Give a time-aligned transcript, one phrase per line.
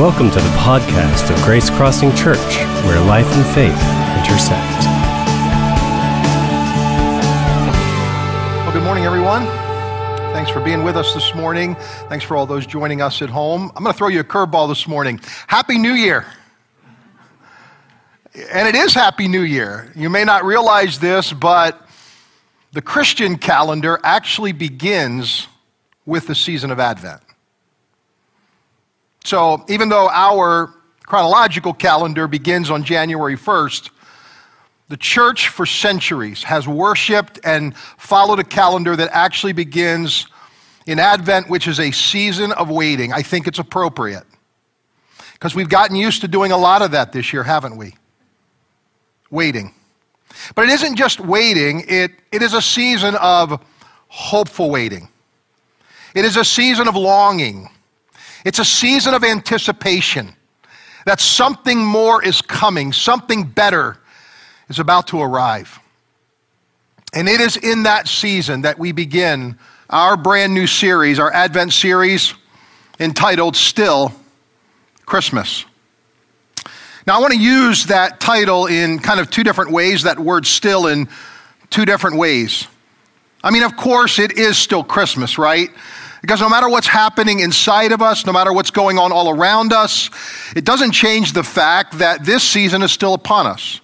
[0.00, 2.38] Welcome to the podcast of Grace Crossing Church,
[2.86, 3.68] where life and faith
[4.16, 4.86] intersect.
[8.64, 9.44] Well, good morning, everyone.
[10.32, 11.74] Thanks for being with us this morning.
[12.08, 13.70] Thanks for all those joining us at home.
[13.76, 15.20] I'm going to throw you a curveball this morning.
[15.48, 16.24] Happy New Year.
[18.50, 19.92] And it is Happy New Year.
[19.94, 21.78] You may not realize this, but
[22.72, 25.46] the Christian calendar actually begins
[26.06, 27.20] with the season of Advent.
[29.24, 30.74] So even though our
[31.04, 33.90] chronological calendar begins on January 1st,
[34.88, 40.26] the church for centuries has worshiped and followed a calendar that actually begins
[40.86, 43.12] in Advent, which is a season of waiting.
[43.12, 44.24] I think it's appropriate
[45.34, 47.94] because we've gotten used to doing a lot of that this year, haven't we?
[49.30, 49.72] Waiting.
[50.54, 53.62] But it isn't just waiting, it, it is a season of
[54.08, 55.08] hopeful waiting.
[56.14, 57.70] It is a season of longing.
[58.44, 60.34] It's a season of anticipation
[61.06, 63.96] that something more is coming, something better
[64.68, 65.78] is about to arrive.
[67.12, 71.72] And it is in that season that we begin our brand new series, our Advent
[71.72, 72.34] series
[73.00, 74.12] entitled Still
[75.04, 75.64] Christmas.
[77.06, 80.46] Now, I want to use that title in kind of two different ways, that word
[80.46, 81.08] still in
[81.70, 82.68] two different ways.
[83.42, 85.70] I mean, of course, it is still Christmas, right?
[86.20, 89.72] Because no matter what's happening inside of us, no matter what's going on all around
[89.72, 90.10] us,
[90.54, 93.80] it doesn't change the fact that this season is still upon us.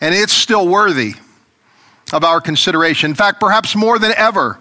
[0.00, 1.14] And it's still worthy
[2.12, 3.10] of our consideration.
[3.10, 4.58] In fact, perhaps more than ever,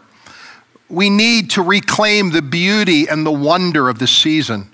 [0.89, 4.69] we need to reclaim the beauty and the wonder of this season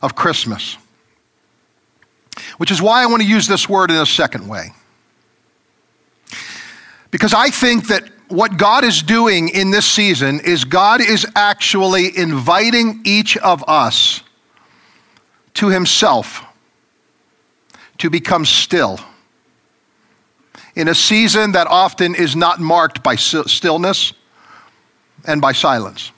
[0.00, 0.76] of Christmas.
[2.56, 4.72] Which is why I want to use this word in a second way.
[7.10, 12.16] Because I think that what God is doing in this season is God is actually
[12.16, 14.22] inviting each of us
[15.54, 16.42] to Himself
[17.98, 18.98] to become still.
[20.74, 24.14] In a season that often is not marked by stillness
[25.26, 26.10] and by silence.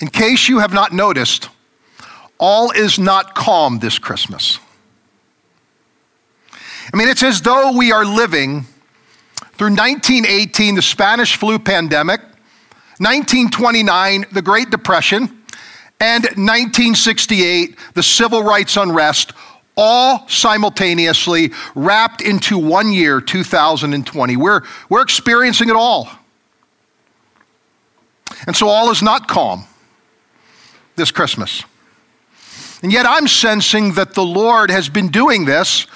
[0.00, 1.48] In case you have not noticed,
[2.38, 4.58] all is not calm this Christmas.
[6.92, 8.66] I mean, it's as though we are living
[9.56, 12.20] through 1918, the Spanish flu pandemic,
[12.98, 15.42] 1929, the Great Depression,
[16.00, 19.32] and 1968, the civil rights unrest,
[19.76, 24.36] all simultaneously wrapped into one year, 2020.
[24.36, 26.08] We're, we're experiencing it all.
[28.46, 29.64] And so all is not calm
[30.96, 31.64] this Christmas.
[32.82, 35.86] And yet I'm sensing that the Lord has been doing this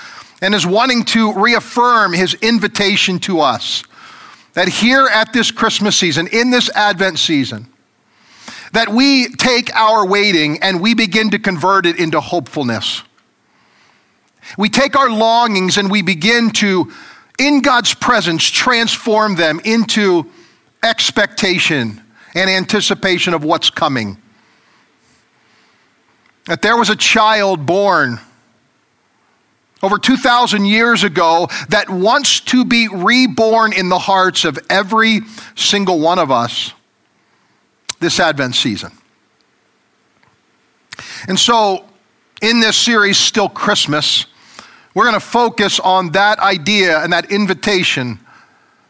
[0.40, 3.82] and is wanting to reaffirm his invitation to us
[4.54, 7.68] that here at this Christmas season, in this Advent season,
[8.72, 13.02] that we take our waiting and we begin to convert it into hopefulness.
[14.56, 16.92] We take our longings and we begin to,
[17.38, 20.30] in God's presence, transform them into
[20.82, 22.02] expectation
[22.34, 24.16] and anticipation of what's coming.
[26.46, 28.18] That there was a child born
[29.82, 35.20] over 2,000 years ago that wants to be reborn in the hearts of every
[35.54, 36.72] single one of us
[38.00, 38.92] this Advent season.
[41.28, 41.84] And so,
[42.42, 44.26] in this series, Still Christmas,
[44.94, 48.18] we're going to focus on that idea and that invitation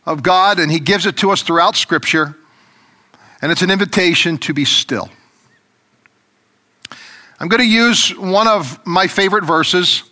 [0.07, 2.37] of God, and He gives it to us throughout Scripture,
[3.43, 5.11] and it's an invitation to be still.
[7.41, 10.03] I'm going to use one of my favorite verses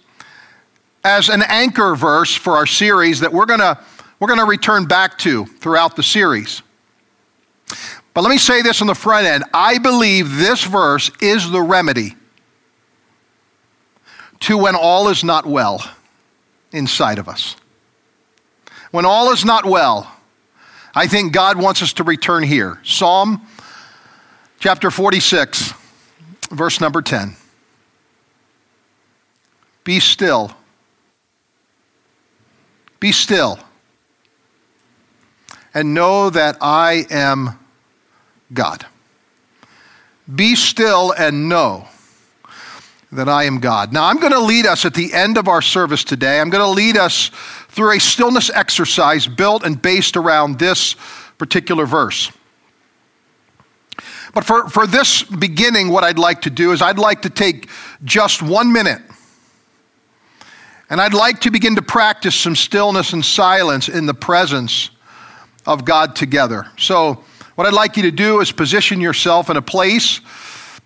[1.06, 3.78] as an anchor verse for our series that we're going to
[4.19, 6.62] we're going to return back to throughout the series.
[8.12, 9.44] But let me say this on the front end.
[9.55, 12.17] I believe this verse is the remedy
[14.41, 15.81] to when all is not well
[16.72, 17.55] inside of us.
[18.91, 20.11] When all is not well,
[20.93, 22.81] I think God wants us to return here.
[22.82, 23.47] Psalm
[24.59, 25.73] chapter 46,
[26.50, 27.37] verse number 10.
[29.85, 30.56] Be still
[33.00, 33.58] be still
[35.75, 37.58] and know that I am
[38.52, 38.87] God.
[40.32, 41.87] Be still and know
[43.12, 43.93] that I am God.
[43.93, 46.40] Now, I'm going to lead us at the end of our service today.
[46.40, 47.31] I'm going to lead us
[47.69, 50.96] through a stillness exercise built and based around this
[51.38, 52.32] particular verse.
[54.34, 57.69] But for, for this beginning, what I'd like to do is I'd like to take
[58.04, 59.00] just one minute
[60.88, 64.91] and I'd like to begin to practice some stillness and silence in the presence
[65.67, 66.67] of God together.
[66.79, 67.25] So,
[67.56, 70.21] what I'd like you to do is position yourself in a place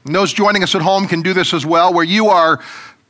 [0.05, 2.61] And those joining us at home can do this as well, where you are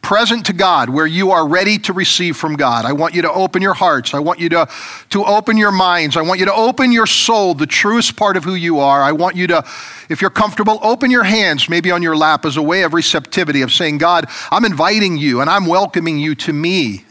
[0.03, 2.85] present to God, where you are ready to receive from God.
[2.85, 4.15] I want you to open your hearts.
[4.15, 4.69] I want you to,
[5.11, 6.17] to open your minds.
[6.17, 9.03] I want you to open your soul, the truest part of who you are.
[9.03, 9.65] I want you to,
[10.09, 13.63] if you're comfortable, open your hands, maybe on your lap, as a way of receptivity,
[13.63, 17.05] of saying, God, I'm inviting you and I'm welcoming you to me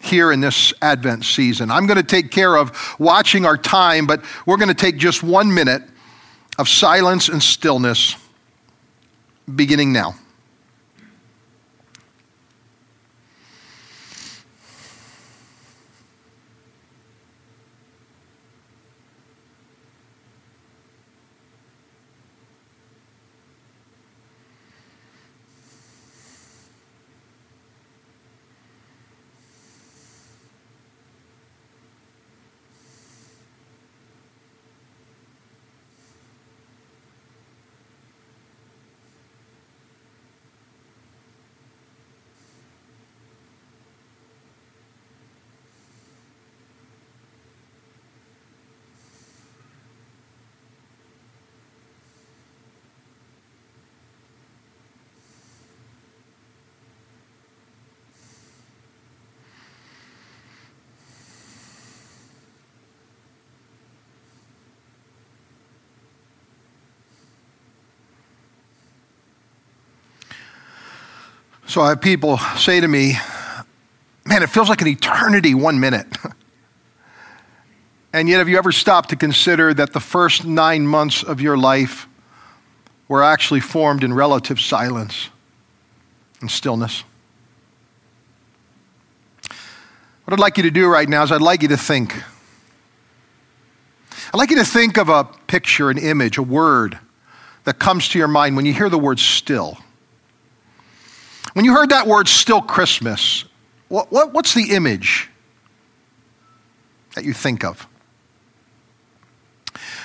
[0.00, 1.70] here in this Advent season.
[1.70, 5.22] I'm going to take care of watching our time, but we're going to take just
[5.22, 5.82] one minute
[6.58, 8.16] of silence and stillness
[9.54, 10.14] beginning now.
[71.68, 73.12] So I have people say to me,
[74.24, 76.06] man, it feels like an eternity, one minute.
[78.14, 81.58] and yet, have you ever stopped to consider that the first nine months of your
[81.58, 82.08] life
[83.06, 85.28] were actually formed in relative silence
[86.40, 87.04] and stillness?
[90.24, 92.14] What I'd like you to do right now is I'd like you to think.
[94.32, 96.98] I'd like you to think of a picture, an image, a word
[97.64, 99.76] that comes to your mind when you hear the word still.
[101.58, 103.44] When you heard that word still Christmas,
[103.88, 105.28] what, what, what's the image
[107.16, 107.84] that you think of?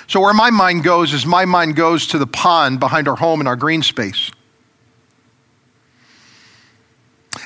[0.08, 3.40] So, where my mind goes is my mind goes to the pond behind our home
[3.40, 4.32] in our green space.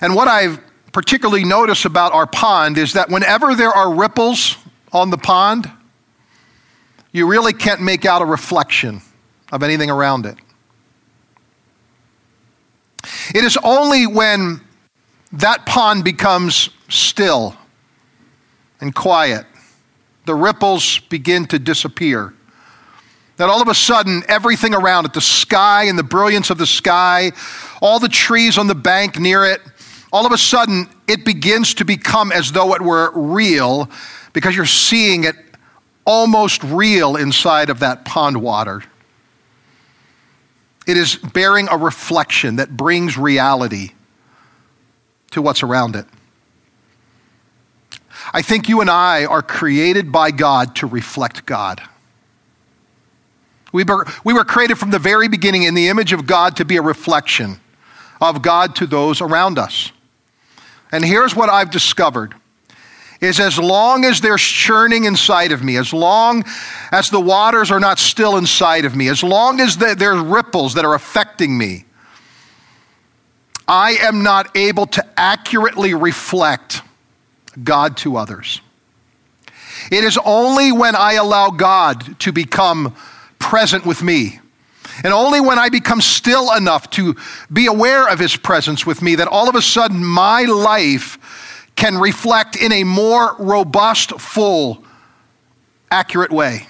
[0.00, 0.58] And what I've
[0.92, 4.56] particularly noticed about our pond is that whenever there are ripples
[4.90, 5.70] on the pond,
[7.12, 9.02] you really can't make out a reflection
[9.52, 10.38] of anything around it.
[13.34, 14.60] It is only when
[15.32, 17.54] that pond becomes still
[18.80, 19.46] and quiet,
[20.24, 22.34] the ripples begin to disappear.
[23.36, 26.66] That all of a sudden, everything around it, the sky and the brilliance of the
[26.66, 27.32] sky,
[27.80, 29.60] all the trees on the bank near it,
[30.12, 33.90] all of a sudden, it begins to become as though it were real
[34.32, 35.36] because you're seeing it
[36.04, 38.82] almost real inside of that pond water.
[40.88, 43.90] It is bearing a reflection that brings reality
[45.32, 46.06] to what's around it.
[48.32, 51.82] I think you and I are created by God to reflect God.
[53.70, 56.64] We were, we were created from the very beginning in the image of God to
[56.64, 57.60] be a reflection
[58.18, 59.92] of God to those around us.
[60.90, 62.34] And here's what I've discovered
[63.20, 66.44] is as long as there's churning inside of me, as long
[66.92, 70.84] as the waters are not still inside of me, as long as there's ripples that
[70.84, 71.84] are affecting me,
[73.66, 76.82] I am not able to accurately reflect
[77.62, 78.60] God to others.
[79.90, 82.94] It is only when I allow God to become
[83.38, 84.40] present with me,
[85.04, 87.16] and only when I become still enough to
[87.52, 91.17] be aware of His presence with me, that all of a sudden my life
[91.78, 94.82] can reflect in a more robust, full,
[95.90, 96.66] accurate way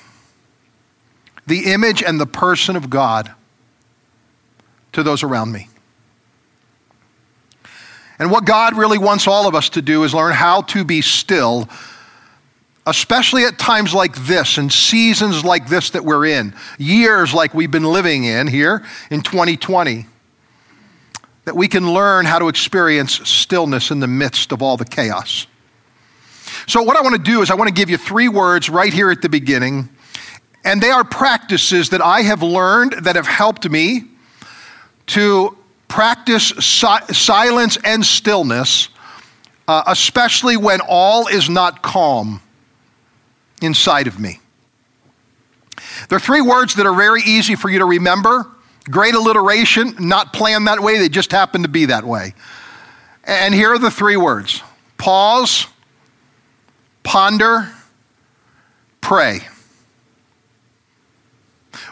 [1.47, 3.33] the image and the person of God
[4.93, 5.67] to those around me.
[8.19, 11.01] And what God really wants all of us to do is learn how to be
[11.01, 11.71] still,
[12.87, 17.71] especially at times like this and seasons like this that we're in, years like we've
[17.71, 20.05] been living in here in 2020
[21.49, 25.47] that we can learn how to experience stillness in the midst of all the chaos.
[26.67, 28.93] So, what I want to do is, I want to give you three words right
[28.93, 29.89] here at the beginning,
[30.63, 34.05] and they are practices that I have learned that have helped me
[35.07, 35.57] to
[35.89, 38.91] practice si- silence and stillness,
[39.69, 42.43] uh, especially when all is not calm
[43.63, 44.39] inside of me.
[46.11, 48.47] There are three words that are very easy for you to remember.
[48.91, 52.35] Great alliteration, not planned that way, they just happen to be that way.
[53.25, 54.63] And here are the three words
[54.97, 55.67] pause,
[57.03, 57.71] ponder,
[59.01, 59.41] pray.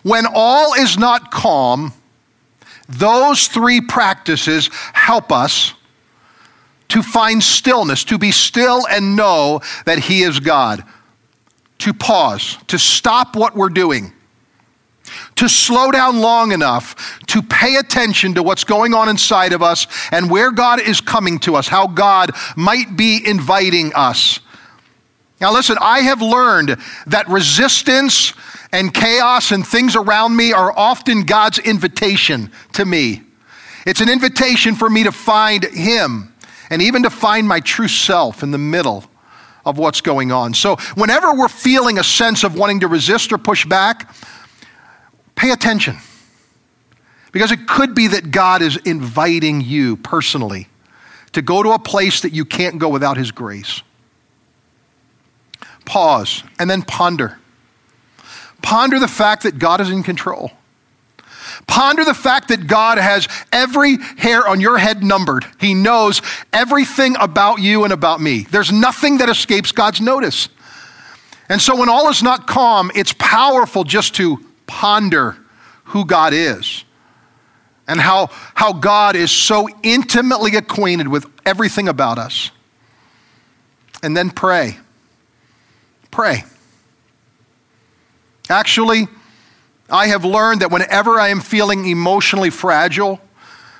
[0.02, 1.92] When all is not calm,
[2.88, 5.74] Those three practices help us
[6.88, 10.84] to find stillness, to be still and know that He is God,
[11.78, 14.12] to pause, to stop what we're doing,
[15.36, 19.86] to slow down long enough to pay attention to what's going on inside of us
[20.10, 24.40] and where God is coming to us, how God might be inviting us.
[25.40, 28.32] Now, listen, I have learned that resistance
[28.72, 33.22] and chaos and things around me are often God's invitation to me.
[33.86, 36.34] It's an invitation for me to find Him
[36.70, 39.04] and even to find my true self in the middle
[39.64, 40.54] of what's going on.
[40.54, 44.14] So, whenever we're feeling a sense of wanting to resist or push back,
[45.36, 45.98] pay attention.
[47.30, 50.68] Because it could be that God is inviting you personally
[51.32, 53.82] to go to a place that you can't go without His grace.
[55.84, 57.38] Pause and then ponder.
[58.62, 60.50] Ponder the fact that God is in control.
[61.66, 65.44] Ponder the fact that God has every hair on your head numbered.
[65.60, 68.46] He knows everything about you and about me.
[68.50, 70.48] There's nothing that escapes God's notice.
[71.48, 74.45] And so when all is not calm, it's powerful just to
[74.76, 75.38] ponder
[75.84, 76.84] who God is
[77.88, 82.50] and how, how God is so intimately acquainted with everything about us.
[84.02, 84.76] And then pray.
[86.10, 86.44] Pray.
[88.50, 89.08] Actually,
[89.88, 93.18] I have learned that whenever I am feeling emotionally fragile,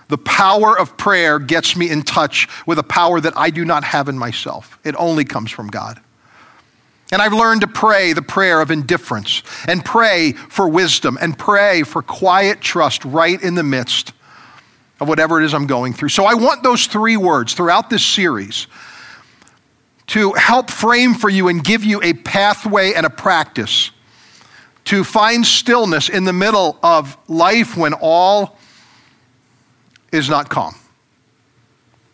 [0.09, 3.85] the power of prayer gets me in touch with a power that I do not
[3.85, 4.79] have in myself.
[4.83, 6.01] It only comes from God.
[7.13, 11.83] And I've learned to pray the prayer of indifference and pray for wisdom and pray
[11.85, 14.13] for quiet trust right in the midst
[14.99, 16.09] of whatever it is I'm going through.
[16.09, 18.67] So I want those three words throughout this series
[20.09, 23.91] to help frame for you and give you a pathway and a practice
[24.87, 28.57] to find stillness in the middle of life when all
[30.13, 30.75] is not calm.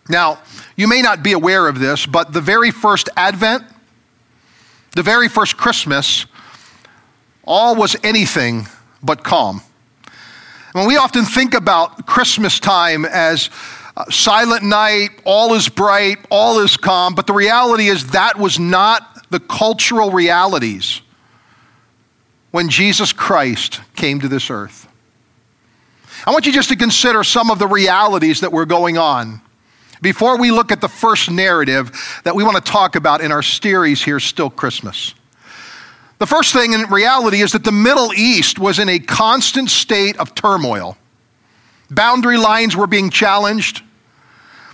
[0.08, 0.40] Now,
[0.76, 3.64] you may not be aware of this, but the very first Advent,
[4.94, 6.26] the very first Christmas,
[7.44, 8.66] all was anything
[9.02, 9.62] but calm.
[10.72, 13.50] When we often think about Christmas time as
[13.96, 18.58] uh, silent night, all is bright, all is calm, but the reality is that was
[18.58, 21.02] not the cultural realities
[22.52, 24.88] when Jesus Christ came to this earth.
[26.26, 29.40] I want you just to consider some of the realities that were going on
[30.02, 33.40] before we look at the first narrative that we want to talk about in our
[33.40, 35.14] series here, Still Christmas.
[36.18, 40.16] The first thing in reality is that the Middle East was in a constant state
[40.18, 40.99] of turmoil.
[41.90, 43.82] Boundary lines were being challenged.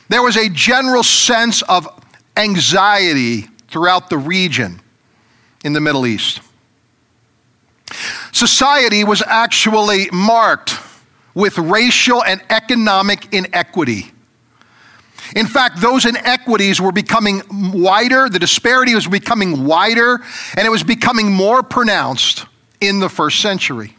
[0.08, 1.86] There was a general sense of
[2.36, 4.80] anxiety throughout the region
[5.62, 6.40] in the Middle East.
[8.32, 10.76] Society was actually marked
[11.34, 14.12] with racial and economic inequity.
[15.36, 20.20] In fact, those inequities were becoming wider, the disparity was becoming wider,
[20.56, 22.46] and it was becoming more pronounced
[22.80, 23.96] in the first century.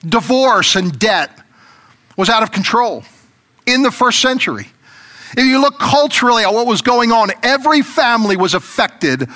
[0.00, 1.30] Divorce and debt
[2.16, 3.04] was out of control
[3.66, 4.68] in the first century.
[5.36, 9.28] If you look culturally at what was going on, every family was affected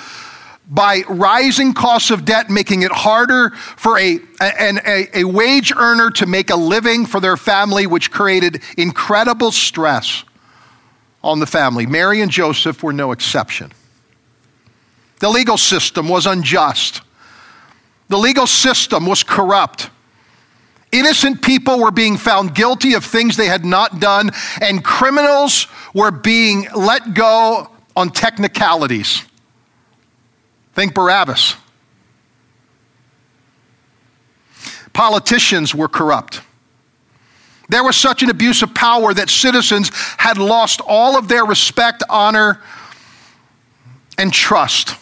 [0.69, 6.25] by rising costs of debt, making it harder for a, a, a, wage earner to
[6.25, 10.23] make a living for their family, which created incredible stress
[11.23, 11.85] on the family.
[11.85, 13.71] Mary and Joseph were no exception.
[15.19, 17.01] The legal system was unjust,
[18.09, 19.89] the legal system was corrupt.
[20.91, 26.11] Innocent people were being found guilty of things they had not done, and criminals were
[26.11, 29.23] being let go on technicalities.
[30.73, 31.55] Think Barabbas.
[34.91, 36.41] Politicians were corrupt.
[37.71, 42.03] There was such an abuse of power that citizens had lost all of their respect,
[42.09, 42.61] honor,
[44.17, 44.95] and trust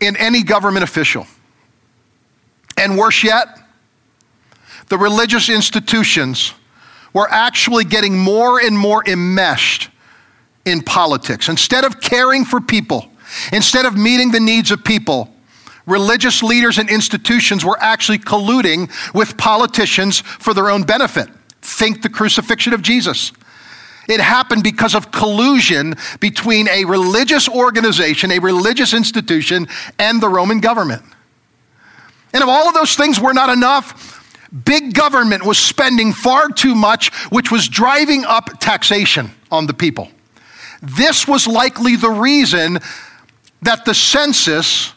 [0.00, 1.26] in any government official.
[2.76, 3.48] And worse yet,
[4.88, 6.54] the religious institutions
[7.12, 9.90] were actually getting more and more enmeshed
[10.64, 11.48] in politics.
[11.48, 13.10] Instead of caring for people,
[13.52, 15.32] Instead of meeting the needs of people,
[15.88, 21.28] religious leaders and institutions were actually colluding with politicians for their own benefit.
[21.62, 23.32] Think the crucifixion of Jesus.
[24.08, 29.68] It happened because of collusion between a religious organization, a religious institution,
[29.98, 31.02] and the Roman government.
[32.32, 34.24] And if all of those things were not enough,
[34.64, 40.10] big government was spending far too much, which was driving up taxation on the people.
[40.82, 42.78] This was likely the reason
[43.62, 44.94] that the census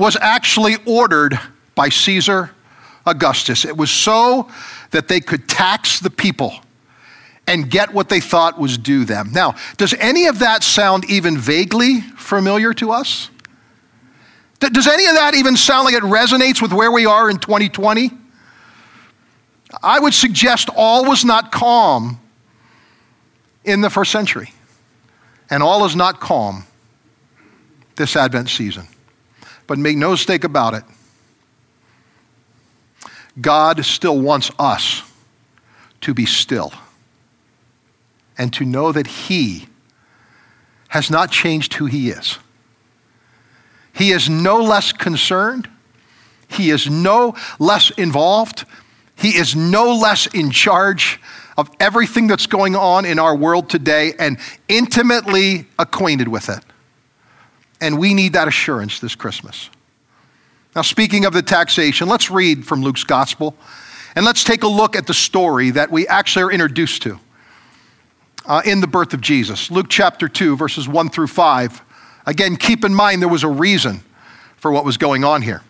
[0.00, 1.38] was actually ordered
[1.74, 2.50] by Caesar
[3.04, 3.66] Augustus.
[3.66, 4.50] It was so
[4.92, 6.54] that they could tax the people
[7.46, 9.30] and get what they thought was due them.
[9.32, 13.28] Now, does any of that sound even vaguely familiar to us?
[14.60, 18.10] Does any of that even sound like it resonates with where we are in 2020?
[19.82, 22.18] I would suggest all was not calm
[23.64, 24.50] in the first century,
[25.50, 26.64] and all is not calm
[27.96, 28.86] this Advent season.
[29.70, 30.82] But make no mistake about it,
[33.40, 35.04] God still wants us
[36.00, 36.72] to be still
[38.36, 39.68] and to know that He
[40.88, 42.40] has not changed who He is.
[43.92, 45.68] He is no less concerned,
[46.48, 48.64] He is no less involved,
[49.14, 51.20] He is no less in charge
[51.56, 54.36] of everything that's going on in our world today and
[54.66, 56.64] intimately acquainted with it.
[57.80, 59.70] And we need that assurance this Christmas.
[60.76, 63.56] Now, speaking of the taxation, let's read from Luke's gospel
[64.14, 67.18] and let's take a look at the story that we actually are introduced to
[68.46, 69.70] uh, in the birth of Jesus.
[69.70, 71.82] Luke chapter 2, verses 1 through 5.
[72.26, 74.02] Again, keep in mind there was a reason
[74.56, 75.62] for what was going on here.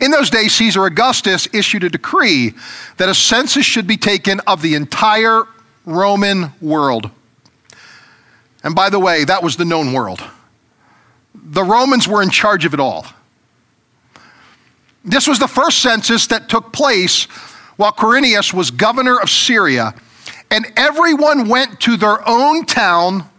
[0.00, 2.54] In those days, Caesar Augustus issued a decree
[2.96, 5.44] that a census should be taken of the entire
[5.84, 7.10] Roman world.
[8.64, 10.22] And by the way, that was the known world.
[11.48, 13.06] The Romans were in charge of it all.
[15.04, 17.24] This was the first census that took place
[17.76, 19.94] while Quirinius was governor of Syria,
[20.50, 23.30] and everyone went to their own town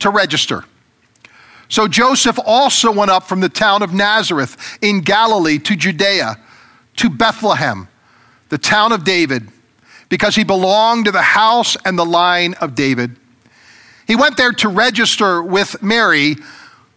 [0.00, 0.64] to register.
[1.68, 6.38] So Joseph also went up from the town of Nazareth in Galilee to Judea,
[6.96, 7.88] to Bethlehem,
[8.50, 9.48] the town of David,
[10.10, 13.16] because he belonged to the house and the line of David.
[14.06, 16.36] He went there to register with Mary,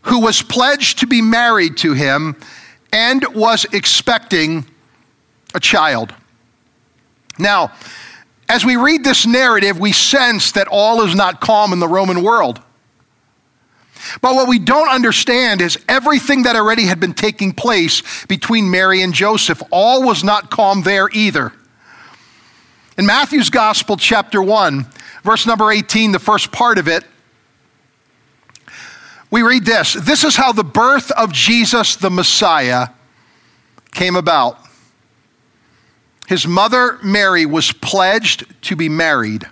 [0.05, 2.35] who was pledged to be married to him
[2.93, 4.65] and was expecting
[5.53, 6.13] a child.
[7.39, 7.73] Now,
[8.47, 12.23] as we read this narrative, we sense that all is not calm in the Roman
[12.23, 12.61] world.
[14.21, 19.01] But what we don't understand is everything that already had been taking place between Mary
[19.01, 21.51] and Joseph, all was not calm there either.
[22.97, 24.85] In Matthew's Gospel, chapter 1,
[25.23, 27.03] verse number 18, the first part of it,
[29.35, 32.87] we read this This is how the birth of Jesus the Messiah
[33.91, 34.57] came about.
[36.27, 39.45] His mother, Mary, was pledged to be married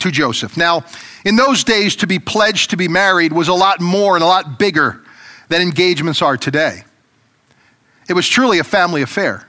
[0.00, 0.54] to Joseph.
[0.54, 0.84] Now,
[1.24, 4.26] in those days, to be pledged to be married was a lot more and a
[4.26, 5.02] lot bigger
[5.48, 6.84] than engagements are today.
[8.06, 9.48] It was truly a family affair.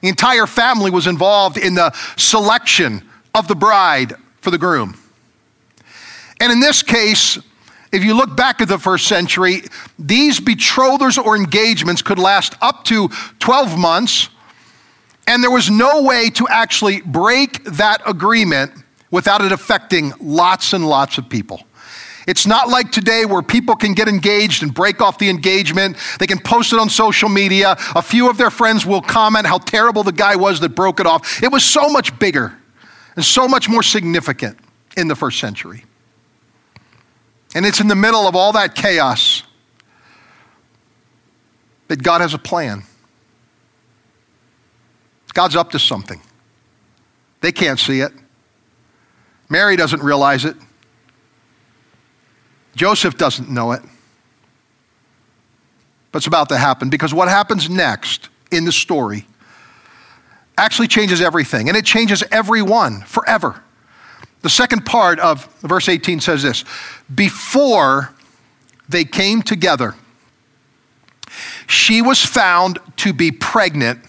[0.00, 3.02] The entire family was involved in the selection
[3.34, 4.96] of the bride for the groom.
[6.40, 7.38] And in this case,
[7.92, 9.62] if you look back at the first century,
[9.98, 13.08] these betrothals or engagements could last up to
[13.40, 14.28] 12 months,
[15.26, 18.72] and there was no way to actually break that agreement
[19.10, 21.62] without it affecting lots and lots of people.
[22.26, 25.96] It's not like today where people can get engaged and break off the engagement.
[26.18, 27.76] They can post it on social media.
[27.96, 31.06] A few of their friends will comment how terrible the guy was that broke it
[31.06, 31.42] off.
[31.42, 32.56] It was so much bigger
[33.16, 34.58] and so much more significant
[34.96, 35.84] in the first century.
[37.54, 39.42] And it's in the middle of all that chaos
[41.88, 42.84] that God has a plan.
[45.32, 46.20] God's up to something.
[47.40, 48.12] They can't see it.
[49.48, 50.56] Mary doesn't realize it.
[52.76, 53.82] Joseph doesn't know it.
[56.12, 59.26] But it's about to happen because what happens next in the story
[60.56, 63.62] actually changes everything, and it changes everyone forever.
[64.42, 66.64] The second part of verse 18 says this
[67.14, 68.12] Before
[68.88, 69.94] they came together,
[71.66, 74.00] she was found to be pregnant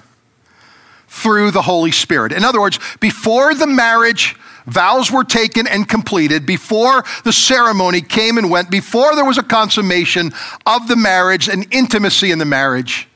[1.08, 2.32] through the Holy Spirit.
[2.32, 8.38] In other words, before the marriage vows were taken and completed, before the ceremony came
[8.38, 10.32] and went, before there was a consummation
[10.66, 13.08] of the marriage and intimacy in the marriage,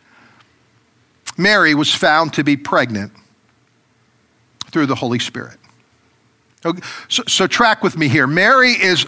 [1.37, 3.11] Mary was found to be pregnant
[4.71, 5.57] through the Holy Spirit.
[7.09, 8.25] So, so, track with me here.
[8.25, 9.05] Mary is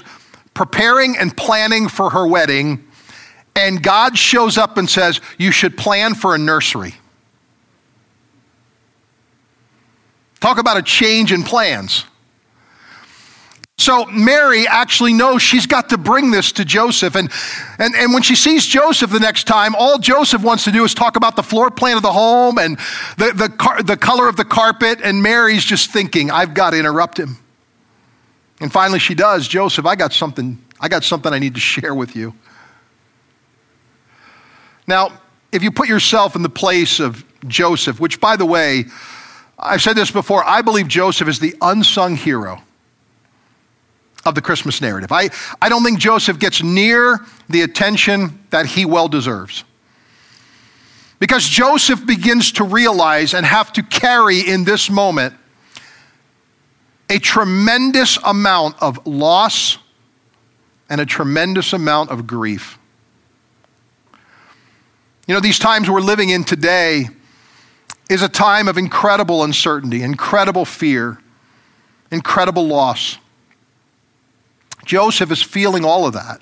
[0.54, 2.86] preparing and planning for her wedding,
[3.56, 6.94] and God shows up and says, You should plan for a nursery.
[10.40, 12.06] Talk about a change in plans.
[13.80, 17.16] So Mary actually knows she's got to bring this to Joseph.
[17.16, 17.32] And,
[17.78, 20.96] and, and when she sees Joseph the next time, all Joseph wants to do is
[20.96, 22.78] talk about the floor plan of the home and
[23.18, 25.00] the, the, car, the color of the carpet.
[25.04, 27.38] And Mary's just thinking, I've got to interrupt him.
[28.60, 31.94] And finally she does, Joseph, I got something, I got something I need to share
[31.94, 32.34] with you.
[34.88, 35.20] Now,
[35.52, 38.86] if you put yourself in the place of Joseph, which, by the way,
[39.60, 42.62] I've said this before, I believe Joseph is the unsung hero
[44.26, 45.12] of the Christmas narrative.
[45.12, 45.30] I,
[45.62, 49.64] I don't think Joseph gets near the attention that he well deserves.
[51.20, 55.34] Because Joseph begins to realize and have to carry in this moment
[57.10, 59.78] a tremendous amount of loss
[60.90, 62.78] and a tremendous amount of grief.
[65.28, 67.10] You know, these times we're living in today
[68.10, 71.20] is a time of incredible uncertainty, incredible fear,
[72.12, 73.18] incredible loss.
[74.86, 76.42] Joseph is feeling all of that.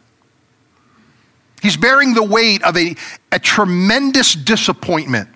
[1.61, 2.95] He's bearing the weight of a,
[3.31, 5.29] a tremendous disappointment.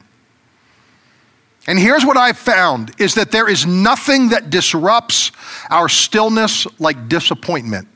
[1.69, 5.32] And here's what I've found is that there is nothing that disrupts
[5.69, 7.88] our stillness like disappointment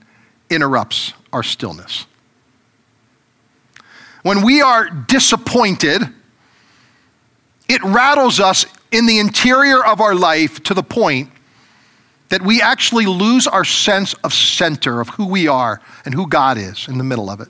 [0.51, 2.05] interrupts our stillness.
[4.21, 6.03] When we are disappointed,
[7.67, 11.31] it rattles us in the interior of our life to the point
[12.29, 16.59] that we actually lose our sense of center of who we are and who God
[16.59, 17.49] is in the middle of it.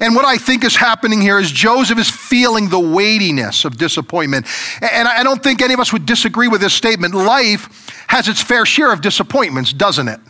[0.00, 4.46] And what I think is happening here is Joseph is feeling the weightiness of disappointment.
[4.80, 7.14] And I don't think any of us would disagree with this statement.
[7.14, 10.20] Life has its fair share of disappointments, doesn't it?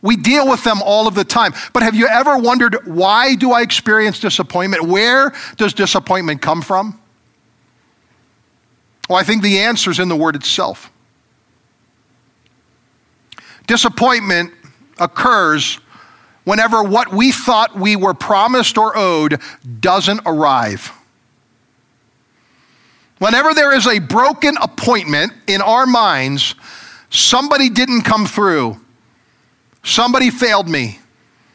[0.00, 1.52] We deal with them all of the time.
[1.72, 4.84] But have you ever wondered why do I experience disappointment?
[4.84, 7.00] Where does disappointment come from?
[9.08, 10.92] Well, I think the answer is in the word itself.
[13.66, 14.52] Disappointment
[14.98, 15.80] occurs
[16.48, 19.40] whenever what we thought we were promised or owed
[19.80, 20.92] doesn't arrive.
[23.18, 26.54] Whenever there is a broken appointment in our minds,
[27.10, 28.80] somebody didn't come through
[29.88, 30.98] Somebody failed me.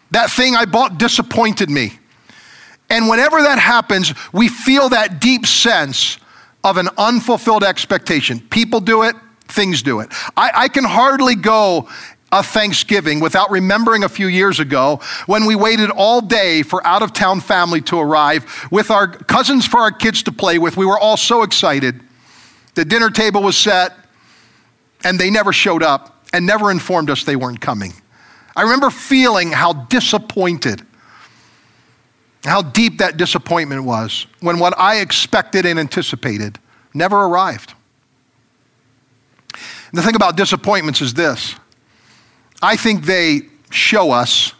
[0.09, 1.99] That thing I bought disappointed me.
[2.89, 6.17] And whenever that happens, we feel that deep sense
[6.63, 8.39] of an unfulfilled expectation.
[8.49, 9.15] People do it,
[9.47, 10.09] things do it.
[10.35, 11.89] I, I, can hardly go
[12.33, 17.03] a Thanksgiving without remembering a few years ago when we waited all day for out
[17.03, 20.75] of town family to arrive with our cousins for our kids to play with.
[20.75, 22.01] We were all so excited.
[22.73, 23.93] The dinner table was set,
[25.03, 27.93] and they never showed up and never informed us they weren't coming.
[28.55, 30.81] I remember feeling how disappointed,
[32.45, 36.57] how deep that disappointment was when what I expected and anticipated
[36.95, 37.75] never arrived.
[39.93, 41.53] The thing about disappointments is this
[42.63, 44.53] I think they show us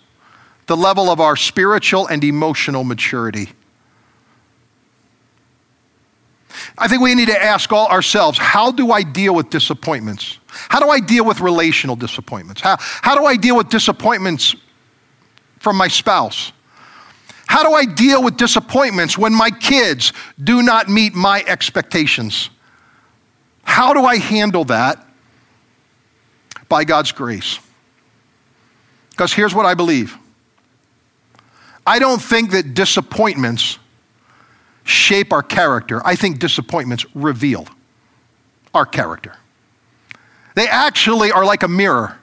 [0.67, 3.49] the level of our spiritual and emotional maturity.
[6.77, 10.37] I think we need to ask all ourselves how do I deal with disappointments?
[10.47, 12.61] How do I deal with relational disappointments?
[12.61, 14.53] How, how do I deal with disappointments
[15.59, 16.51] from my spouse?
[17.47, 20.11] How do I deal with disappointments when my kids
[20.43, 22.49] do not meet my expectations?
[23.63, 25.05] How do I handle that?
[26.67, 27.59] By God's grace.
[29.13, 30.17] Because here's what I believe
[31.85, 33.77] I don't think that disappointments
[34.83, 36.01] shape our character.
[36.05, 37.67] I think disappointments reveal
[38.73, 39.35] our character.
[40.55, 42.17] They actually are like a mirror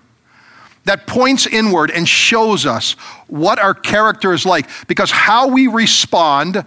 [0.84, 2.92] that points inward and shows us
[3.28, 6.64] what our character is like because how we respond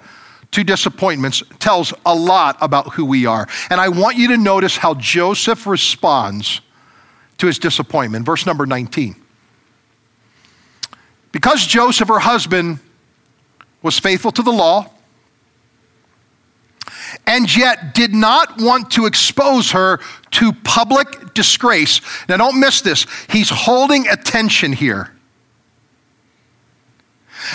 [0.51, 3.47] to disappointments tells a lot about who we are.
[3.69, 6.61] And I want you to notice how Joseph responds
[7.39, 8.25] to his disappointment.
[8.25, 9.22] Verse number 19.
[11.33, 12.79] Because Joseph, her husband,
[13.81, 14.89] was faithful to the law,
[17.27, 19.99] and yet did not want to expose her
[20.31, 22.01] to public disgrace.
[22.29, 23.07] Now, don't miss this.
[23.29, 25.11] He's holding a tension here.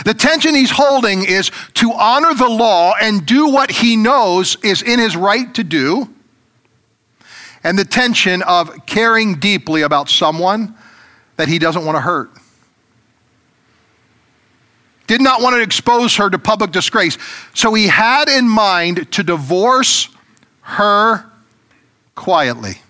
[0.04, 4.82] The tension he's holding is to honor the law and do what he knows is
[4.82, 6.12] in his right to do,
[7.62, 10.74] and the tension of caring deeply about someone
[11.36, 12.30] that he doesn't want to hurt
[15.08, 17.18] did not want to expose her to public disgrace.
[17.54, 20.08] So he had in mind to divorce
[20.60, 21.24] her
[22.14, 22.80] quietly.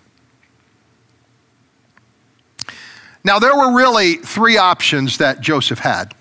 [3.23, 6.13] Now, there were really three options that Joseph had.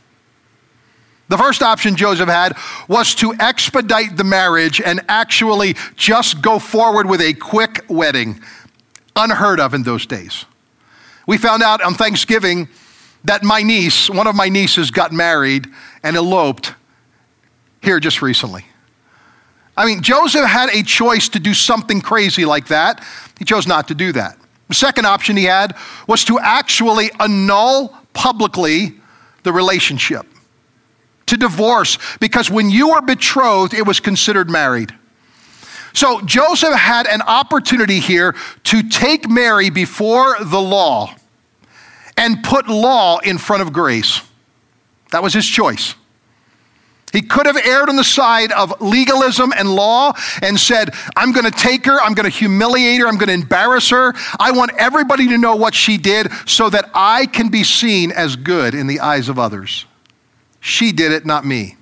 [1.29, 2.57] The first option Joseph had
[2.89, 8.41] was to expedite the marriage and actually just go forward with a quick wedding,
[9.15, 10.47] unheard of in those days.
[11.27, 12.69] We found out on Thanksgiving
[13.25, 15.67] that my niece, one of my nieces, got married
[16.03, 16.75] and eloped
[17.83, 18.65] here just recently.
[19.77, 23.05] I mean, Joseph had a choice to do something crazy like that.
[23.39, 24.37] He chose not to do that.
[24.69, 25.77] The second option he had
[26.07, 28.95] was to actually annul publicly
[29.45, 30.27] the relationship.
[31.29, 34.93] to divorce because when you were betrothed, it was considered married.
[35.93, 41.15] So Joseph had an opportunity here to take Mary before the law
[42.19, 44.21] and put law in front of grace.
[45.13, 45.95] That was his choice.
[47.13, 51.47] He could have erred on the side of legalism and law and said, I'm going
[51.47, 54.13] to take her, I'm going to humiliate her, I'm going to embarrass her.
[54.39, 58.37] I want everybody to know what she did so that I can be seen as
[58.37, 59.87] good in the eyes of others.
[60.61, 61.77] She did it, not me.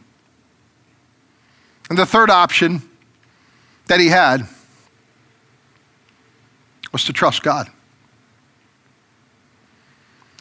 [1.89, 2.83] And the third option
[3.87, 4.47] that he had
[6.93, 7.69] was to trust God.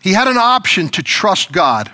[0.06, 1.92] He had an option to trust God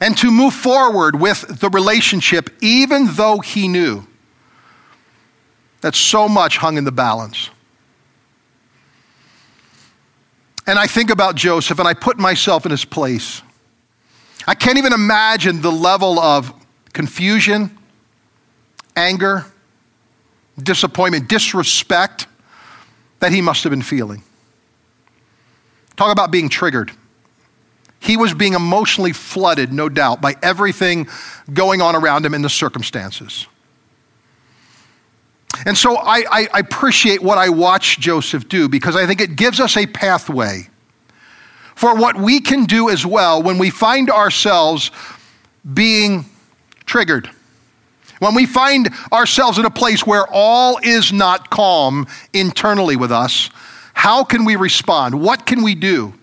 [0.00, 4.04] and to move forward with the relationship, even though he knew
[5.80, 7.50] that so much hung in the balance.
[10.66, 13.42] And I think about Joseph and I put myself in his place.
[14.48, 16.52] I can't even imagine the level of
[16.94, 17.78] confusion,
[18.96, 19.46] anger,
[20.60, 22.26] disappointment, disrespect
[23.20, 24.24] that he must have been feeling.
[25.98, 26.92] Talk about being triggered.
[27.98, 31.08] He was being emotionally flooded, no doubt, by everything
[31.52, 33.48] going on around him in the circumstances.
[35.66, 39.58] And so I, I, appreciate what I watch Joseph do because I think it gives
[39.58, 40.68] us a pathway
[41.74, 44.92] for what we can do as well when we find ourselves
[45.74, 46.26] being
[46.84, 47.28] triggered.
[48.20, 53.50] When we find ourselves in a place where all is not calm internally with us,
[53.98, 55.20] how can we respond?
[55.20, 56.14] What can we do?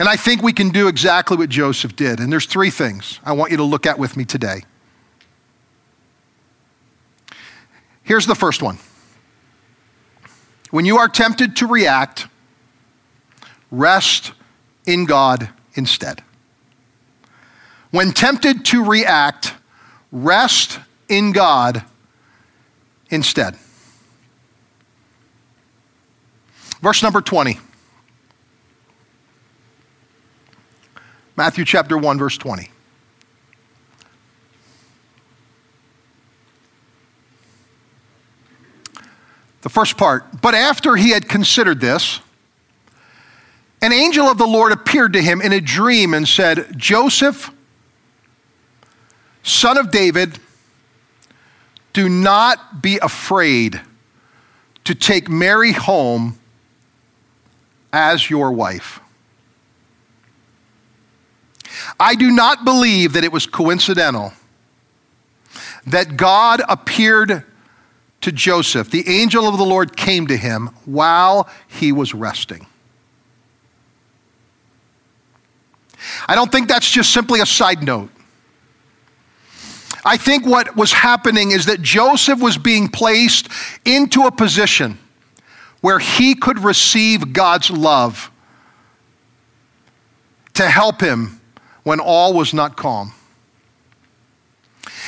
[0.00, 2.18] And I think we can do exactly what Joseph did.
[2.18, 4.62] And there's three things I want you to look at with me today.
[8.02, 8.78] Here's the first one.
[10.72, 12.26] When you are tempted to react,
[13.70, 14.32] rest
[14.84, 16.24] in God instead.
[17.92, 19.54] When tempted to react,
[20.10, 21.84] rest in God
[23.10, 23.56] instead.
[26.80, 27.58] Verse number 20.
[31.36, 32.70] Matthew chapter 1, verse 20.
[39.62, 40.40] The first part.
[40.40, 42.20] But after he had considered this,
[43.82, 47.50] an angel of the Lord appeared to him in a dream and said, Joseph,
[49.42, 50.38] son of David,
[51.92, 53.80] do not be afraid
[54.84, 56.37] to take Mary home
[57.92, 59.00] as your wife
[61.98, 64.32] I do not believe that it was coincidental
[65.86, 67.44] that God appeared
[68.20, 68.90] to Joseph.
[68.90, 72.66] The angel of the Lord came to him while he was resting.
[76.26, 78.10] I don't think that's just simply a side note.
[80.04, 83.48] I think what was happening is that Joseph was being placed
[83.84, 84.98] into a position
[85.80, 88.30] where he could receive God's love
[90.54, 91.40] to help him
[91.84, 93.12] when all was not calm.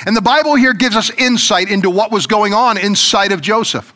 [0.07, 3.93] And the Bible here gives us insight into what was going on inside of Joseph.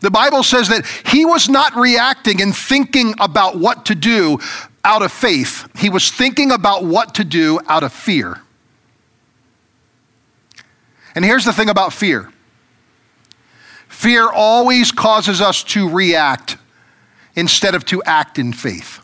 [0.00, 4.38] The Bible says that he was not reacting and thinking about what to do
[4.84, 8.40] out of faith, he was thinking about what to do out of fear.
[11.14, 12.32] And here's the thing about fear
[13.98, 16.56] fear always causes us to react
[17.34, 19.00] instead of to act in faith.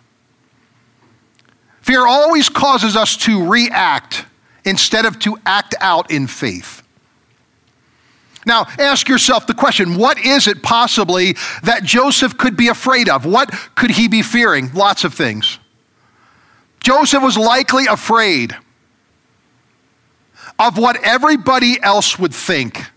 [1.83, 4.25] Fear always causes us to react
[4.65, 6.85] instead of to act out in faith.
[8.47, 13.27] Now, ask yourself the question what is it possibly that Joseph could be afraid of?
[13.27, 14.73] What could he be fearing?
[14.75, 15.59] Lots of things.
[16.79, 18.57] Joseph was likely afraid
[20.57, 22.93] of what everybody else would think,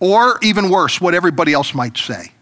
[0.00, 2.32] or even worse, what everybody else might say.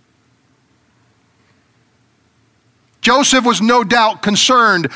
[3.00, 4.88] Joseph was no doubt concerned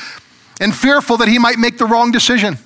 [0.59, 2.57] and fearful that he might make the wrong decision.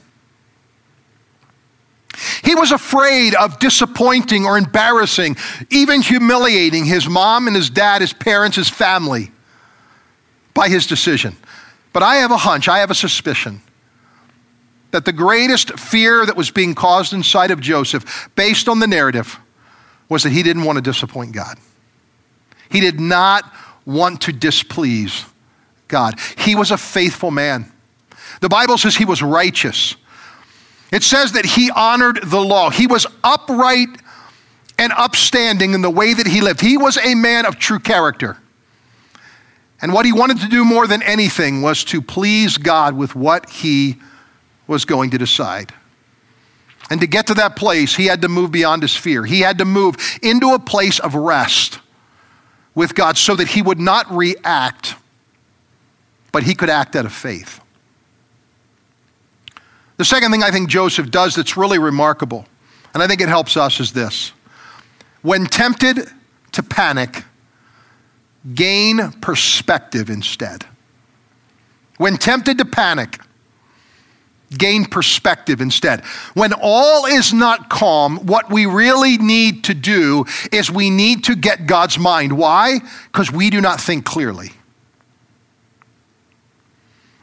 [2.43, 5.37] He was afraid of disappointing or embarrassing,
[5.69, 9.31] even humiliating his mom and his dad, his parents, his family
[10.53, 11.35] by his decision.
[11.93, 13.61] But I have a hunch, I have a suspicion
[14.91, 19.39] that the greatest fear that was being caused inside of Joseph, based on the narrative,
[20.09, 21.57] was that he didn't want to disappoint God.
[22.69, 23.51] He did not
[23.85, 25.25] want to displease
[25.87, 26.19] God.
[26.37, 27.71] He was a faithful man.
[28.41, 29.95] The Bible says he was righteous.
[30.91, 32.69] It says that he honored the law.
[32.69, 33.89] He was upright
[34.77, 36.61] and upstanding in the way that he lived.
[36.61, 38.37] He was a man of true character.
[39.81, 43.49] And what he wanted to do more than anything was to please God with what
[43.49, 43.97] he
[44.65, 45.73] was going to decide.
[46.89, 49.25] And to get to that place, he had to move beyond his fear.
[49.25, 51.79] He had to move into a place of rest
[52.75, 54.95] with God so that he would not react,
[56.31, 57.59] but he could act out of faith.
[59.97, 62.45] The second thing I think Joseph does that's really remarkable,
[62.93, 64.31] and I think it helps us, is this.
[65.23, 66.07] When tempted
[66.53, 67.23] to panic,
[68.53, 70.65] gain perspective instead.
[71.97, 73.19] When tempted to panic,
[74.55, 76.05] gain perspective instead.
[76.33, 81.35] When all is not calm, what we really need to do is we need to
[81.35, 82.37] get God's mind.
[82.37, 82.79] Why?
[83.11, 84.51] Because we do not think clearly.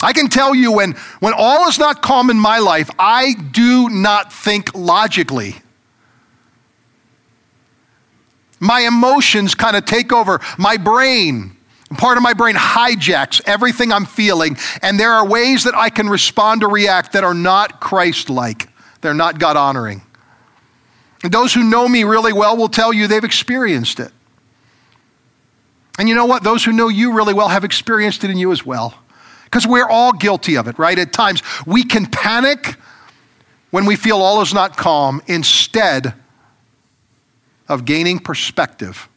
[0.02, 3.88] I can tell you when, when all is not calm in my life, I do
[3.88, 5.56] not think logically.
[8.60, 11.56] My emotions kind of take over my brain.
[11.90, 16.08] Part of my brain hijacks everything I'm feeling, and there are ways that I can
[16.08, 18.68] respond or react that are not Christ like.
[19.00, 20.02] They're not God honoring.
[21.22, 24.12] And those who know me really well will tell you they've experienced it.
[25.98, 26.42] And you know what?
[26.42, 28.94] Those who know you really well have experienced it in you as well.
[29.44, 30.98] Because we're all guilty of it, right?
[30.98, 32.76] At times, we can panic
[33.70, 36.14] when we feel all is not calm instead
[37.68, 39.08] of gaining perspective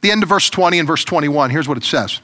[0.00, 2.20] the end of verse 20 and verse 21, here's what it says.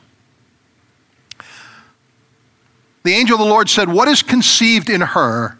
[3.03, 5.59] The angel of the Lord said, What is conceived in her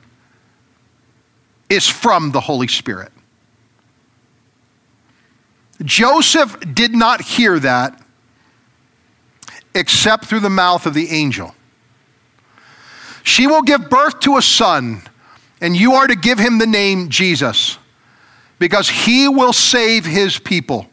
[1.69, 3.13] is from the Holy Spirit.
[5.83, 8.01] Joseph did not hear that
[9.75, 11.55] except through the mouth of the angel.
[13.25, 15.03] She will give birth to a son,
[15.61, 17.79] and you are to give him the name Jesus,
[18.59, 20.89] because he will save his people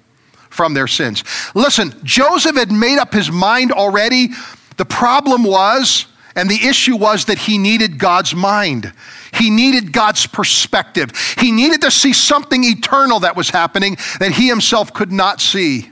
[0.52, 1.24] from their sins.
[1.56, 4.30] Listen, Joseph had made up his mind already.
[4.78, 8.94] The problem was, and the issue was that he needed God's mind.
[9.34, 11.12] He needed God's perspective.
[11.38, 15.90] He needed to see something eternal that was happening that he himself could not see.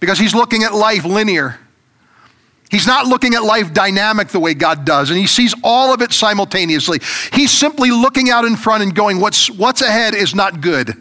[0.00, 1.58] Because he's looking at life linear.
[2.70, 6.02] He's not looking at life dynamic the way God does, and he sees all of
[6.02, 6.98] it simultaneously.
[7.32, 11.00] He's simply looking out in front and going, What's, what's ahead is not good.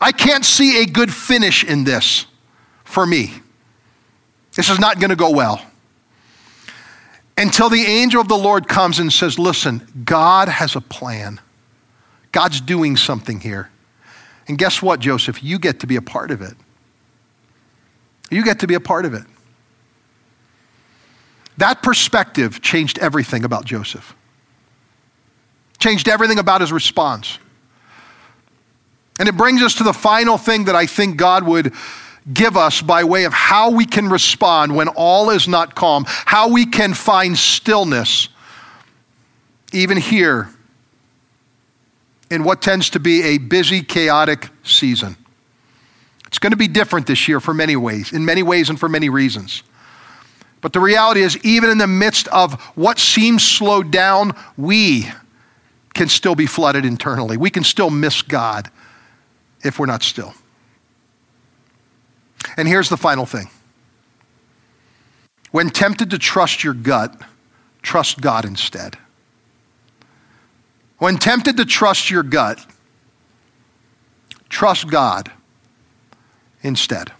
[0.00, 2.26] I can't see a good finish in this
[2.84, 3.34] for me.
[4.54, 5.64] This is not going to go well.
[7.36, 11.40] Until the angel of the Lord comes and says, Listen, God has a plan.
[12.32, 13.70] God's doing something here.
[14.48, 15.42] And guess what, Joseph?
[15.42, 16.54] You get to be a part of it.
[18.30, 19.24] You get to be a part of it.
[21.56, 24.14] That perspective changed everything about Joseph,
[25.78, 27.38] changed everything about his response.
[29.20, 31.74] And it brings us to the final thing that I think God would
[32.32, 36.48] give us by way of how we can respond when all is not calm, how
[36.48, 38.30] we can find stillness,
[39.74, 40.48] even here
[42.30, 45.16] in what tends to be a busy, chaotic season.
[46.26, 48.88] It's going to be different this year for many ways, in many ways and for
[48.88, 49.62] many reasons.
[50.62, 55.10] But the reality is, even in the midst of what seems slowed down, we
[55.92, 57.36] can still be flooded internally.
[57.36, 58.70] We can still miss God
[59.62, 60.34] if we're not still.
[62.56, 63.48] And here's the final thing
[65.50, 67.20] when tempted to trust your gut,
[67.82, 68.96] trust God instead.
[70.98, 72.64] When tempted to trust your gut,
[74.48, 75.30] trust God
[76.62, 77.12] instead.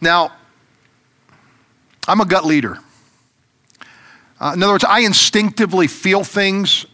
[0.00, 0.32] Now,
[2.06, 2.78] I'm a gut leader.
[4.40, 6.84] Uh, in other words, I instinctively feel things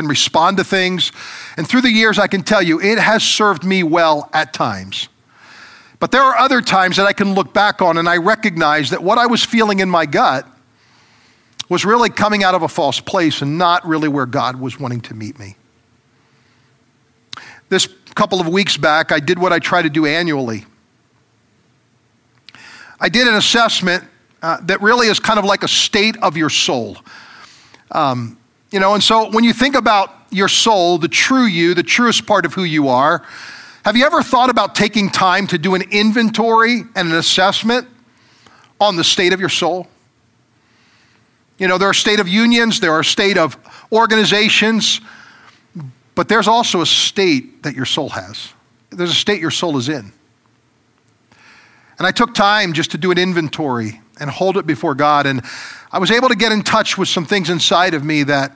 [0.00, 1.12] can respond to things.
[1.58, 5.10] And through the years, I can tell you, it has served me well at times.
[5.98, 9.02] But there are other times that I can look back on and I recognize that
[9.02, 10.46] what I was feeling in my gut
[11.68, 15.02] was really coming out of a false place and not really where God was wanting
[15.02, 15.56] to meet me.
[17.68, 20.64] This couple of weeks back, I did what I try to do annually.
[22.98, 24.04] I did an assessment
[24.42, 26.96] uh, that really is kind of like a state of your soul.
[27.92, 28.39] Um,
[28.70, 32.26] you know, and so when you think about your soul, the true you, the truest
[32.26, 33.24] part of who you are,
[33.84, 37.88] have you ever thought about taking time to do an inventory and an assessment
[38.80, 39.88] on the state of your soul?
[41.58, 43.56] You know, there are state of unions, there are state of
[43.90, 45.00] organizations,
[46.14, 48.52] but there's also a state that your soul has.
[48.90, 50.12] There's a state your soul is in.
[51.98, 55.26] And I took time just to do an inventory and hold it before God.
[55.26, 55.42] And
[55.92, 58.52] I was able to get in touch with some things inside of me that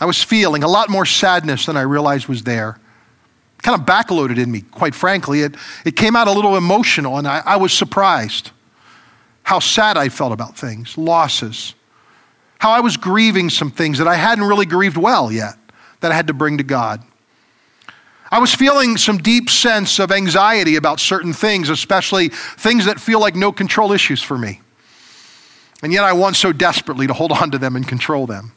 [0.00, 2.78] I was feeling a lot more sadness than I realized was there.
[3.62, 5.40] Kind of backloaded in me, quite frankly.
[5.40, 8.50] It, it came out a little emotional, and I, I was surprised
[9.42, 11.74] how sad I felt about things, losses,
[12.58, 15.54] how I was grieving some things that I hadn't really grieved well yet,
[16.00, 17.02] that I had to bring to God.
[18.30, 23.20] I was feeling some deep sense of anxiety about certain things, especially things that feel
[23.20, 24.60] like no control issues for me.
[25.82, 28.52] And yet I want so desperately to hold on to them and control them.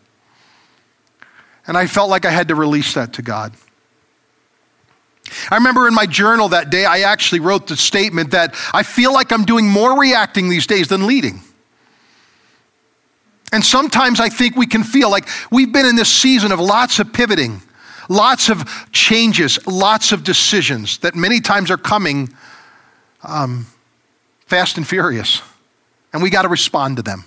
[1.70, 3.54] And I felt like I had to release that to God.
[5.52, 9.14] I remember in my journal that day, I actually wrote the statement that I feel
[9.14, 11.42] like I'm doing more reacting these days than leading.
[13.54, 16.98] And sometimes I think we can feel like we've been in this season of lots
[16.98, 17.62] of pivoting,
[18.10, 22.34] lots of changes, lots of decisions that many times are coming
[23.22, 23.68] um,
[24.48, 25.44] fast and furious.
[26.14, 27.26] And we got to respond to them.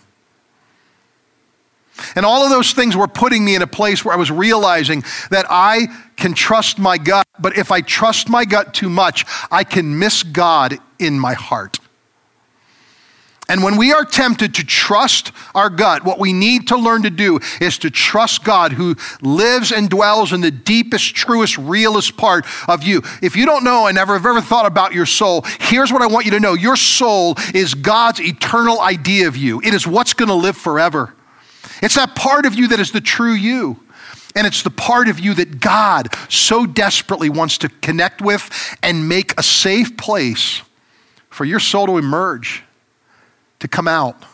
[2.17, 5.05] And all of those things were putting me in a place where I was realizing
[5.31, 9.65] that I can trust my gut, but if I trust my gut too much, I
[9.65, 11.79] can miss God in my heart.
[13.49, 17.11] And when we are tempted to trust our gut, what we need to learn to
[17.11, 22.47] do is to trust God who lives and dwells in the deepest, truest, realest part
[22.67, 23.03] of you.
[23.21, 26.07] If you don't know and never have ever thought about your soul, here's what I
[26.07, 26.55] want you to know.
[26.55, 29.61] Your soul is God's eternal idea of you.
[29.61, 31.13] It is what's going to live forever.
[31.83, 33.81] It's that part of you that is the true you.
[34.35, 38.49] And it's the part of you that God so desperately wants to connect with
[38.83, 40.63] and make a safe place
[41.29, 42.63] for your soul to emerge,
[43.59, 44.25] to come out,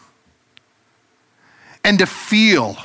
[1.83, 2.77] and to feel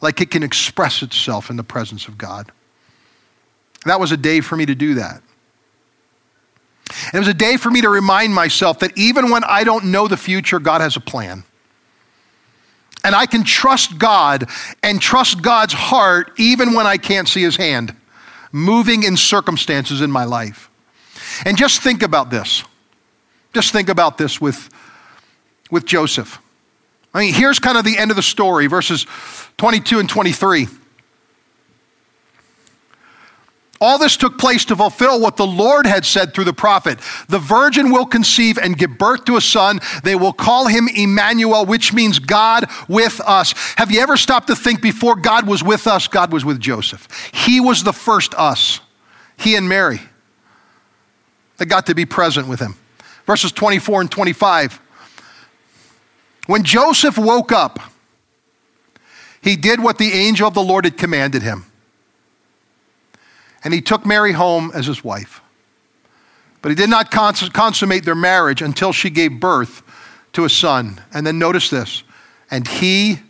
[0.00, 2.50] like it can express itself in the presence of God.
[3.84, 5.22] That was a day for me to do that.
[7.06, 9.86] And it was a day for me to remind myself that even when I don't
[9.86, 11.44] know the future, God has a plan.
[13.04, 14.48] And I can trust God
[14.82, 17.94] and trust God's heart even when I can't see his hand
[18.52, 20.70] moving in circumstances in my life.
[21.44, 22.64] And just think about this.
[23.54, 24.68] Just think about this with,
[25.70, 26.40] with Joseph.
[27.14, 29.06] I mean, here's kind of the end of the story, verses
[29.56, 30.66] 22 and 23.
[33.80, 36.98] All this took place to fulfill what the Lord had said through the prophet.
[37.28, 39.78] The virgin will conceive and give birth to a son.
[40.02, 43.52] They will call him Emmanuel, which means God with us.
[43.76, 47.06] Have you ever stopped to think before God was with us, God was with Joseph?
[47.32, 48.80] He was the first us,
[49.36, 50.00] he and Mary,
[51.58, 52.74] They got to be present with him.
[53.26, 54.80] Verses 24 and 25.
[56.46, 57.78] When Joseph woke up,
[59.40, 61.67] he did what the angel of the Lord had commanded him
[63.64, 65.40] and he took Mary home as his wife.
[66.62, 69.82] But he did not consummate their marriage until she gave birth
[70.32, 71.00] to a son.
[71.12, 72.02] And then notice this
[72.50, 73.20] and he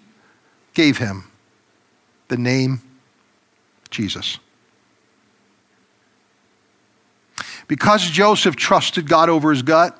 [0.75, 1.25] gave him
[2.29, 2.81] the name
[3.91, 4.39] Jesus.
[7.67, 9.99] Because Joseph trusted God over his gut,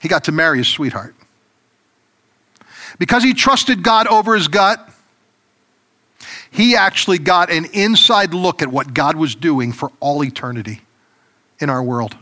[0.00, 1.14] he got to marry his sweetheart.
[2.98, 4.88] Because he trusted God over his gut,
[6.50, 10.80] he actually got an inside look at what God was doing for all eternity
[11.60, 12.16] in our world.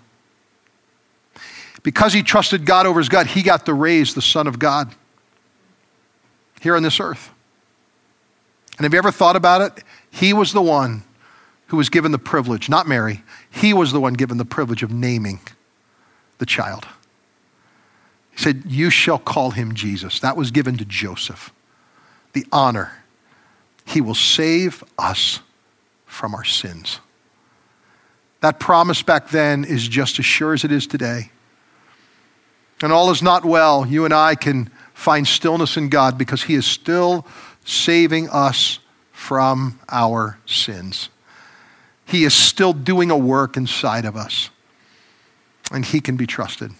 [1.82, 4.92] Because he trusted God over his gut, he got to raise the Son of God
[6.60, 7.30] here on this earth.
[8.76, 9.84] And have you ever thought about it?
[10.10, 11.04] He was the one
[11.68, 14.90] who was given the privilege, not Mary, he was the one given the privilege of
[14.90, 15.40] naming
[16.38, 16.86] the child.
[18.32, 20.20] He said, You shall call him Jesus.
[20.20, 21.52] That was given to Joseph.
[22.34, 23.04] The honor
[23.86, 25.40] he will save us
[26.04, 27.00] from our sins.
[28.40, 31.30] That promise back then is just as sure as it is today.
[32.82, 33.86] And all is not well.
[33.86, 37.26] You and I can find stillness in God because He is still
[37.64, 38.80] saving us
[39.12, 41.08] from our sins.
[42.04, 44.50] He is still doing a work inside of us,
[45.72, 46.72] and He can be trusted.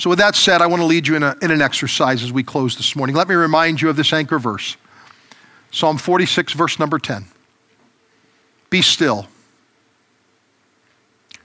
[0.00, 2.32] So, with that said, I want to lead you in, a, in an exercise as
[2.32, 3.14] we close this morning.
[3.14, 4.78] Let me remind you of this anchor verse
[5.72, 7.26] Psalm 46, verse number 10.
[8.70, 9.28] Be still.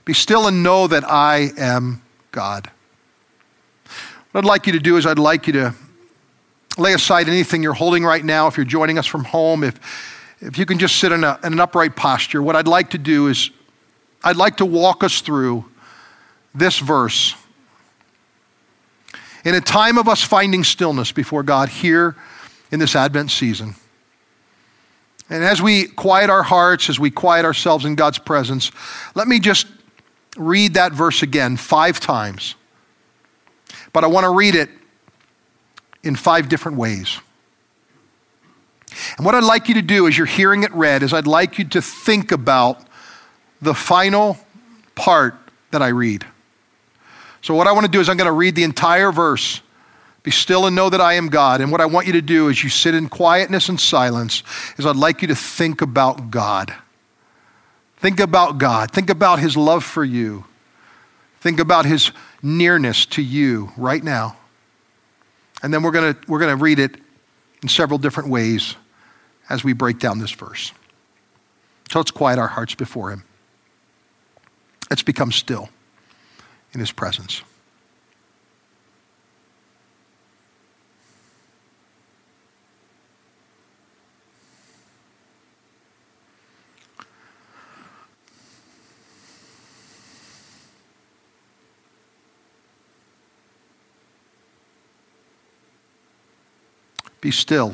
[0.06, 2.00] Be still and know that I am
[2.32, 2.70] God.
[4.32, 5.74] What I'd like you to do is, I'd like you to
[6.78, 8.46] lay aside anything you're holding right now.
[8.46, 9.78] If you're joining us from home, if,
[10.40, 12.98] if you can just sit in, a, in an upright posture, what I'd like to
[12.98, 13.50] do is,
[14.24, 15.66] I'd like to walk us through
[16.54, 17.34] this verse
[19.46, 22.16] in a time of us finding stillness before God here
[22.72, 23.76] in this Advent season.
[25.30, 28.72] And as we quiet our hearts, as we quiet ourselves in God's presence,
[29.14, 29.68] let me just
[30.36, 32.56] read that verse again five times.
[33.92, 34.68] But I want to read it
[36.02, 37.20] in five different ways.
[39.16, 41.56] And what I'd like you to do as you're hearing it read is I'd like
[41.56, 42.84] you to think about
[43.62, 44.38] the final
[44.96, 45.36] part
[45.70, 46.26] that I read.
[47.46, 49.60] So, what I want to do is I'm going to read the entire verse.
[50.24, 51.60] Be still and know that I am God.
[51.60, 54.42] And what I want you to do as you sit in quietness and silence
[54.76, 56.74] is I'd like you to think about God.
[57.98, 58.90] Think about God.
[58.90, 60.44] Think about His love for you.
[61.40, 62.10] Think about His
[62.42, 64.36] nearness to you right now.
[65.62, 66.96] And then we're going to, we're going to read it
[67.62, 68.74] in several different ways
[69.48, 70.72] as we break down this verse.
[71.92, 73.22] So let's quiet our hearts before Him.
[74.90, 75.68] Let's become still
[76.76, 77.42] in His presence.
[97.22, 97.72] Be still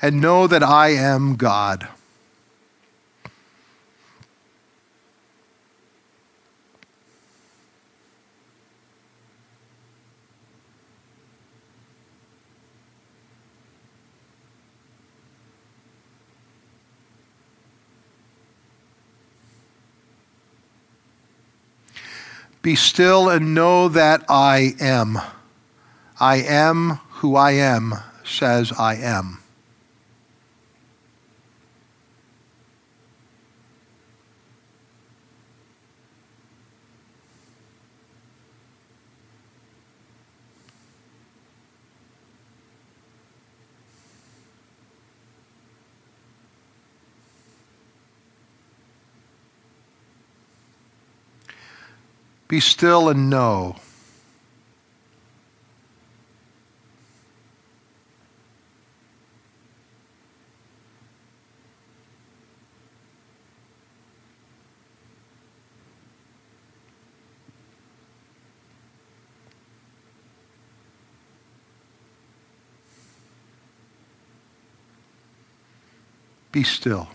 [0.00, 1.88] and know that I am God.
[22.64, 25.18] Be still and know that I am.
[26.18, 27.92] I am who I am,
[28.24, 29.43] says I am.
[52.54, 53.74] Be still and know.
[76.52, 77.08] Be still.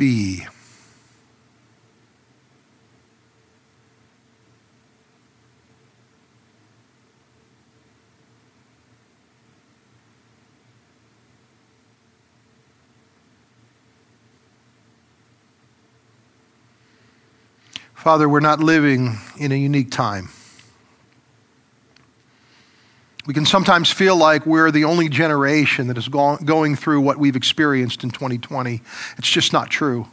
[0.00, 0.46] Be.
[17.94, 20.30] Father, we're not living in a unique time.
[23.26, 27.36] We can sometimes feel like we're the only generation that is going through what we've
[27.36, 28.80] experienced in 2020.
[29.18, 30.08] It's just not true.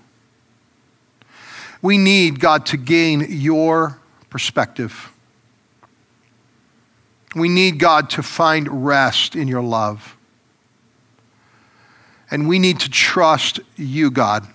[1.82, 4.00] We need, God, to gain your
[4.30, 5.12] perspective.
[7.36, 10.16] We need, God, to find rest in your love.
[12.30, 14.48] And we need to trust you, God,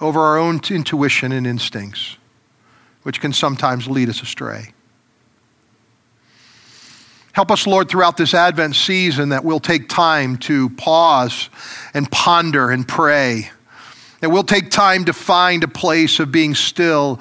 [0.00, 2.16] over our own intuition and instincts,
[3.02, 4.73] which can sometimes lead us astray.
[7.34, 11.50] Help us, Lord, throughout this Advent season that we'll take time to pause
[11.92, 13.50] and ponder and pray.
[14.20, 17.18] That we'll take time to find a place of being still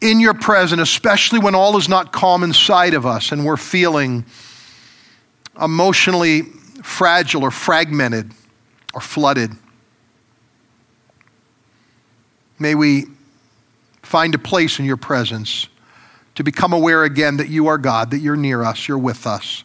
[0.00, 4.24] in your presence, especially when all is not calm inside of us and we're feeling
[5.60, 6.42] emotionally
[6.84, 8.30] fragile or fragmented
[8.94, 9.50] or flooded.
[12.60, 13.06] May we
[14.02, 15.66] find a place in your presence
[16.34, 19.64] to become aware again that you are God, that you're near us, you're with us.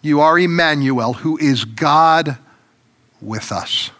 [0.00, 2.38] You are Emmanuel, who is God
[3.20, 3.90] with us.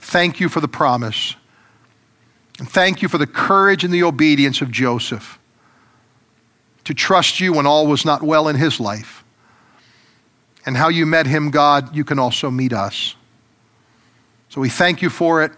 [0.00, 1.36] Thank you for the promise.
[2.58, 5.38] And thank you for the courage and the obedience of Joseph
[6.84, 9.24] to trust you when all was not well in his life.
[10.64, 13.14] And how you met him, God, you can also meet us.
[14.48, 15.52] So we thank you for it.